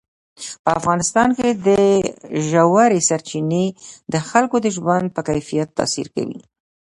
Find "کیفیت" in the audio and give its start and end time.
5.29-5.69